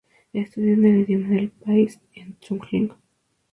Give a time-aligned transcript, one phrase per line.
[0.33, 2.91] Estudió el idioma del país en Trung-ling.